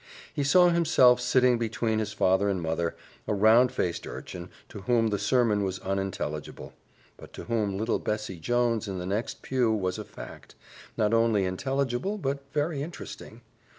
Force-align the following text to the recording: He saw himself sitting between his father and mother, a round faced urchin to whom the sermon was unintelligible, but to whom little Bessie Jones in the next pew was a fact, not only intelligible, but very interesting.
He 0.33 0.43
saw 0.43 0.69
himself 0.69 1.21
sitting 1.21 1.59
between 1.59 1.99
his 1.99 2.11
father 2.11 2.49
and 2.49 2.59
mother, 2.59 2.95
a 3.27 3.35
round 3.35 3.71
faced 3.71 4.07
urchin 4.07 4.49
to 4.69 4.81
whom 4.87 5.09
the 5.11 5.19
sermon 5.19 5.61
was 5.61 5.77
unintelligible, 5.77 6.73
but 7.17 7.33
to 7.33 7.43
whom 7.43 7.77
little 7.77 7.99
Bessie 7.99 8.39
Jones 8.39 8.87
in 8.87 8.97
the 8.97 9.05
next 9.05 9.43
pew 9.43 9.71
was 9.71 9.99
a 9.99 10.03
fact, 10.03 10.55
not 10.97 11.13
only 11.13 11.45
intelligible, 11.45 12.17
but 12.17 12.41
very 12.51 12.81
interesting. 12.81 13.41